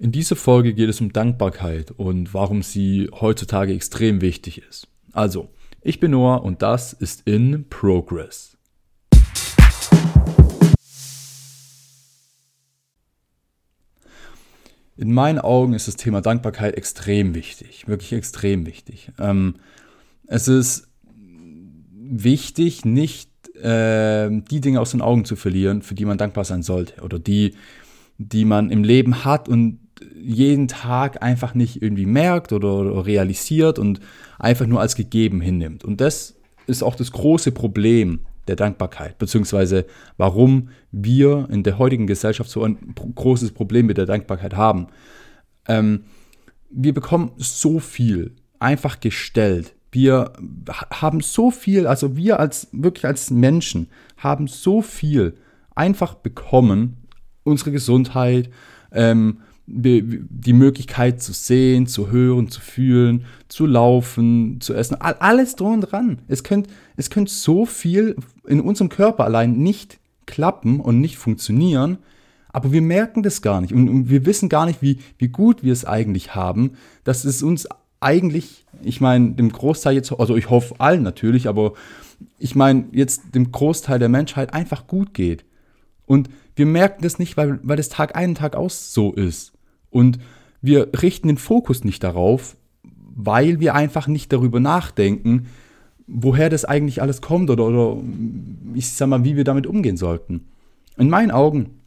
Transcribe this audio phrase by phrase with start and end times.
[0.00, 4.86] In dieser Folge geht es um Dankbarkeit und warum sie heutzutage extrem wichtig ist.
[5.12, 5.48] Also,
[5.82, 8.56] ich bin Noah und das ist In Progress.
[14.96, 19.10] In meinen Augen ist das Thema Dankbarkeit extrem wichtig, wirklich extrem wichtig.
[19.18, 19.56] Ähm,
[20.28, 20.86] es ist
[21.92, 26.62] wichtig, nicht äh, die Dinge aus den Augen zu verlieren, für die man dankbar sein
[26.62, 27.54] sollte oder die,
[28.18, 29.80] die man im Leben hat und
[30.14, 34.00] jeden Tag einfach nicht irgendwie merkt oder, oder realisiert und
[34.38, 35.84] einfach nur als gegeben hinnimmt.
[35.84, 42.06] Und das ist auch das große Problem der Dankbarkeit, beziehungsweise warum wir in der heutigen
[42.06, 44.88] Gesellschaft so ein großes Problem mit der Dankbarkeit haben.
[45.66, 46.04] Ähm,
[46.70, 49.74] wir bekommen so viel einfach gestellt.
[49.90, 50.32] Wir
[50.90, 55.34] haben so viel, also wir als wirklich als Menschen haben so viel
[55.74, 57.08] einfach bekommen,
[57.44, 58.50] unsere Gesundheit,
[58.92, 59.38] ähm,
[59.70, 65.80] die Möglichkeit zu sehen, zu hören, zu fühlen, zu laufen, zu essen, alles drum und
[65.82, 66.20] dran.
[66.26, 68.16] Es könnte, es könnte so viel
[68.46, 71.98] in unserem Körper allein nicht klappen und nicht funktionieren,
[72.48, 75.72] aber wir merken das gar nicht und, wir wissen gar nicht, wie, wie gut wir
[75.72, 76.72] es eigentlich haben,
[77.04, 77.68] dass es uns
[78.00, 81.74] eigentlich, ich meine, dem Großteil jetzt, also ich hoffe allen natürlich, aber
[82.38, 85.44] ich meine jetzt dem Großteil der Menschheit einfach gut geht.
[86.06, 89.52] Und wir merken das nicht, weil, weil das Tag ein, Tag aus so ist.
[89.90, 90.18] Und
[90.60, 92.56] wir richten den Fokus nicht darauf,
[93.14, 95.46] weil wir einfach nicht darüber nachdenken,
[96.06, 98.00] woher das eigentlich alles kommt oder, oder
[98.74, 100.48] ich sag mal, wie wir damit umgehen sollten.
[100.96, 101.80] In meinen Augen,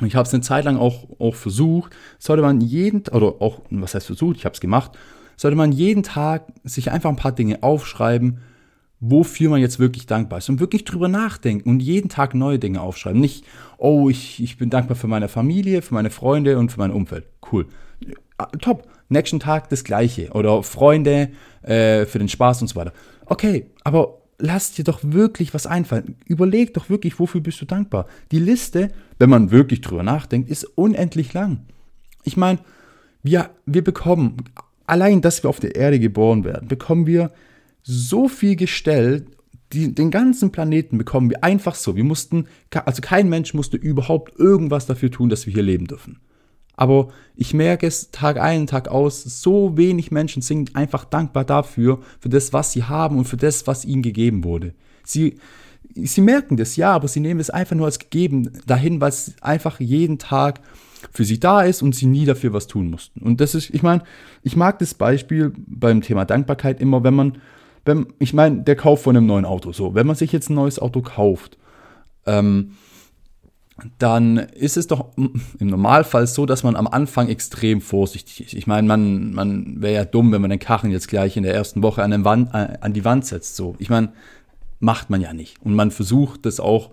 [0.00, 3.94] ich habe es eine Zeit lang auch, auch versucht, sollte man jeden, oder auch, was
[3.94, 4.92] heißt versucht, ich habe es gemacht,
[5.36, 8.38] sollte man jeden Tag sich einfach ein paar Dinge aufschreiben,
[9.04, 12.80] wofür man jetzt wirklich dankbar ist und wirklich drüber nachdenken und jeden Tag neue Dinge
[12.80, 13.20] aufschreiben.
[13.20, 13.44] Nicht,
[13.76, 17.24] oh, ich, ich bin dankbar für meine Familie, für meine Freunde und für mein Umfeld.
[17.50, 17.66] Cool.
[18.38, 18.86] Ah, top.
[19.08, 20.30] Nächsten Tag das Gleiche.
[20.30, 21.30] Oder Freunde
[21.62, 22.92] äh, für den Spaß und so weiter.
[23.26, 26.14] Okay, aber lass dir doch wirklich was einfallen.
[26.26, 28.06] Überleg doch wirklich, wofür bist du dankbar.
[28.30, 31.66] Die Liste, wenn man wirklich drüber nachdenkt, ist unendlich lang.
[32.22, 32.60] Ich meine,
[33.24, 34.36] wir, wir bekommen,
[34.86, 37.32] allein, dass wir auf der Erde geboren werden, bekommen wir
[37.82, 39.26] so viel gestellt,
[39.72, 41.96] die, den ganzen Planeten bekommen wir einfach so.
[41.96, 42.46] Wir mussten,
[42.84, 46.20] also kein Mensch musste überhaupt irgendwas dafür tun, dass wir hier leben dürfen.
[46.74, 52.00] Aber ich merke es Tag ein, Tag aus, so wenig Menschen sind einfach dankbar dafür,
[52.18, 54.74] für das, was sie haben und für das, was ihnen gegeben wurde.
[55.04, 55.36] Sie,
[55.94, 59.80] sie merken das, ja, aber sie nehmen es einfach nur als gegeben dahin, es einfach
[59.80, 60.60] jeden Tag
[61.10, 63.20] für sie da ist und sie nie dafür was tun mussten.
[63.20, 64.02] Und das ist, ich meine,
[64.42, 67.38] ich mag das Beispiel beim Thema Dankbarkeit immer, wenn man
[67.84, 70.54] wenn, ich meine, der Kauf von einem neuen Auto, so, wenn man sich jetzt ein
[70.54, 71.58] neues Auto kauft,
[72.26, 72.72] ähm,
[73.98, 78.54] dann ist es doch im Normalfall so, dass man am Anfang extrem vorsichtig ist.
[78.54, 81.54] Ich meine, man, man wäre ja dumm, wenn man den Karren jetzt gleich in der
[81.54, 83.56] ersten Woche an, Wand, äh, an die Wand setzt.
[83.56, 84.12] So, ich meine,
[84.78, 85.60] macht man ja nicht.
[85.62, 86.90] Und man versucht das auch,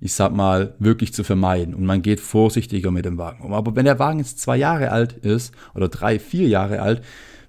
[0.00, 1.74] ich sag mal, wirklich zu vermeiden.
[1.74, 3.52] Und man geht vorsichtiger mit dem Wagen um.
[3.52, 7.02] Aber wenn der Wagen jetzt zwei Jahre alt ist oder drei, vier Jahre alt,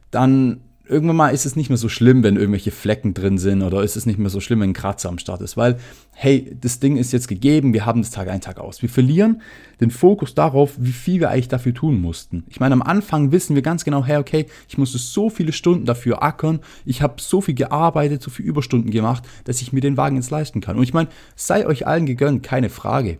[0.10, 3.82] dann irgendwann mal ist es nicht mehr so schlimm, wenn irgendwelche Flecken drin sind oder
[3.82, 5.78] ist es nicht mehr so schlimm, wenn ein Kratzer am Start ist, weil,
[6.14, 8.82] hey, das Ding ist jetzt gegeben, wir haben das Tag ein, Tag aus.
[8.82, 9.42] Wir verlieren
[9.80, 12.44] den Fokus darauf, wie viel wir eigentlich dafür tun mussten.
[12.50, 15.86] Ich meine, am Anfang wissen wir ganz genau, hey, okay, ich musste so viele Stunden
[15.86, 19.96] dafür ackern, ich habe so viel gearbeitet, so viel Überstunden gemacht, dass ich mir den
[19.96, 20.76] Wagen jetzt leisten kann.
[20.76, 23.18] Und ich meine, sei euch allen gegönnt, keine Frage.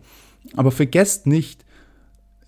[0.56, 1.64] Aber vergesst nicht,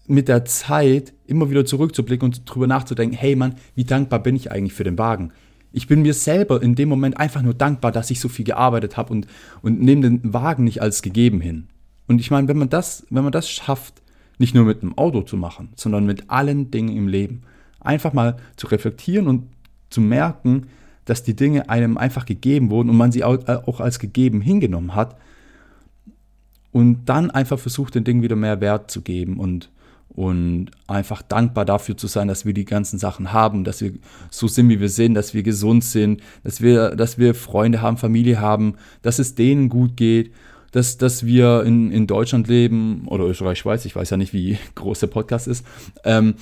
[0.07, 4.51] mit der Zeit immer wieder zurückzublicken und drüber nachzudenken, hey Mann, wie dankbar bin ich
[4.51, 5.33] eigentlich für den Wagen?
[5.73, 8.97] Ich bin mir selber in dem Moment einfach nur dankbar, dass ich so viel gearbeitet
[8.97, 9.27] habe und,
[9.63, 11.69] und nehme den Wagen nicht als gegeben hin.
[12.07, 14.03] Und ich meine, wenn man das, wenn man das schafft,
[14.39, 17.43] nicht nur mit einem Auto zu machen, sondern mit allen Dingen im Leben,
[17.81, 19.49] einfach mal zu reflektieren und
[19.91, 20.67] zu merken,
[21.05, 25.17] dass die Dinge einem einfach gegeben wurden und man sie auch als gegeben hingenommen hat
[26.73, 29.71] und dann einfach versucht, den Dingen wieder mehr Wert zu geben und
[30.09, 33.93] und einfach dankbar dafür zu sein, dass wir die ganzen Sachen haben, dass wir
[34.31, 37.97] so sind, wie wir sind, dass wir gesund sind, dass wir, dass wir Freunde haben,
[37.97, 40.33] Familie haben, dass es denen gut geht,
[40.71, 44.59] dass, dass wir in, in Deutschland leben oder Österreich, Schweiz, ich weiß ja nicht, wie
[44.75, 45.65] groß der Podcast ist.
[46.05, 46.35] Ähm,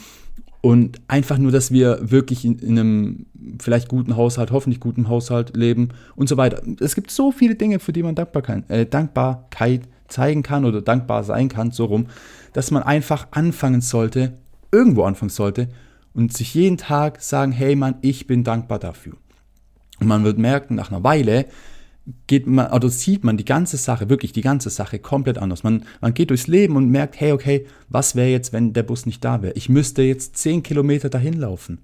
[0.60, 3.26] und einfach nur, dass wir wirklich in, in, einem
[3.60, 6.62] vielleicht guten Haushalt, hoffentlich guten Haushalt leben und so weiter.
[6.78, 9.82] Es gibt so viele Dinge, für die man Dankbarkeit, äh, Dankbarkeit
[10.12, 12.06] zeigen kann oder dankbar sein kann, so rum,
[12.52, 14.34] dass man einfach anfangen sollte,
[14.70, 15.68] irgendwo anfangen sollte
[16.14, 19.14] und sich jeden Tag sagen, hey Mann, ich bin dankbar dafür.
[20.00, 21.46] Und man wird merken, nach einer Weile,
[22.26, 25.62] geht man, oder sieht man die ganze Sache, wirklich die ganze Sache komplett anders.
[25.62, 29.06] Man, man geht durchs Leben und merkt, hey, okay, was wäre jetzt, wenn der Bus
[29.06, 29.54] nicht da wäre?
[29.54, 31.78] Ich müsste jetzt 10 Kilometer dahin laufen.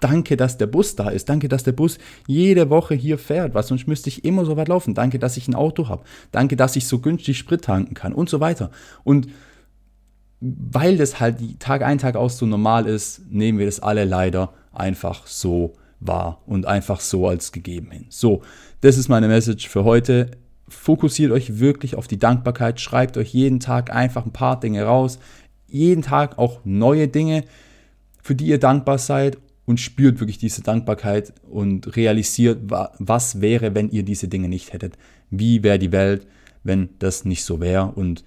[0.00, 1.28] Danke, dass der Bus da ist.
[1.28, 4.68] Danke, dass der Bus jede Woche hier fährt, weil sonst müsste ich immer so weit
[4.68, 4.94] laufen.
[4.94, 6.04] Danke, dass ich ein Auto habe.
[6.32, 8.70] Danke, dass ich so günstig Sprit tanken kann und so weiter.
[9.04, 9.28] Und
[10.40, 14.52] weil das halt Tag ein, Tag aus so normal ist, nehmen wir das alle leider
[14.72, 18.06] einfach so wahr und einfach so als gegeben hin.
[18.10, 18.42] So,
[18.82, 20.32] das ist meine Message für heute.
[20.68, 22.80] Fokussiert euch wirklich auf die Dankbarkeit.
[22.80, 25.18] Schreibt euch jeden Tag einfach ein paar Dinge raus.
[25.68, 27.44] Jeden Tag auch neue Dinge,
[28.22, 33.90] für die ihr dankbar seid und spürt wirklich diese Dankbarkeit und realisiert, was wäre, wenn
[33.90, 34.96] ihr diese Dinge nicht hättet.
[35.30, 36.26] Wie wäre die Welt,
[36.62, 38.24] wenn das nicht so wäre und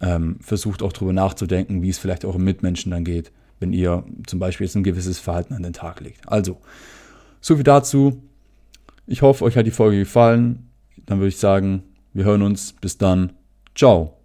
[0.00, 4.38] ähm, versucht auch darüber nachzudenken, wie es vielleicht euren Mitmenschen dann geht, wenn ihr zum
[4.38, 6.26] Beispiel jetzt ein gewisses Verhalten an den Tag legt.
[6.26, 6.58] Also,
[7.40, 8.22] so viel dazu.
[9.06, 10.70] Ich hoffe, euch hat die Folge gefallen.
[11.06, 11.82] Dann würde ich sagen,
[12.12, 12.72] wir hören uns.
[12.80, 13.32] Bis dann.
[13.74, 14.19] Ciao.